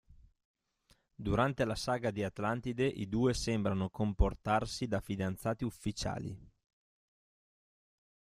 Durante 1.15 1.63
la 1.63 1.75
Saga 1.75 2.09
di 2.09 2.23
Atlantide 2.23 2.87
i 2.87 3.07
due 3.07 3.35
sembrano 3.35 3.91
comportarsi 3.91 4.87
da 4.87 4.99
fidanzati 4.99 5.63
ufficiali. 5.63 6.35